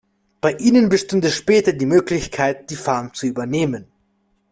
Bei 0.41 0.53
ihnen 0.53 0.89
bestünde 0.89 1.29
später 1.29 1.73
die 1.73 1.85
Möglichkeit, 1.85 2.71
die 2.71 2.75
Farm 2.75 3.13
zu 3.13 3.27
übernehmen. 3.27 3.85